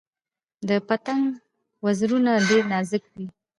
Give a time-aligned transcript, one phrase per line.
[0.67, 1.25] د پتنګ
[1.85, 3.27] وزرونه ډیر نازک وي